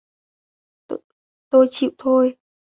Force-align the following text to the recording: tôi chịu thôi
tôi 1.51 1.67
chịu 1.71 1.91
thôi 1.97 2.35